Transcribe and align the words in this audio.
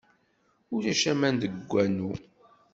Ulac 0.75 1.01
aman 1.11 1.35
deg 1.41 1.53
wanu. 1.69 2.11